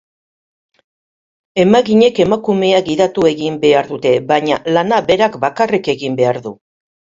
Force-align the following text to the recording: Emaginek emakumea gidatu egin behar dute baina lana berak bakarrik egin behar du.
Emaginek 1.63 2.21
emakumea 2.25 2.81
gidatu 2.89 3.27
egin 3.33 3.61
behar 3.67 3.91
dute 3.93 4.15
baina 4.33 4.59
lana 4.77 5.03
berak 5.13 5.41
bakarrik 5.47 5.95
egin 5.97 6.21
behar 6.25 6.45
du. 6.51 6.57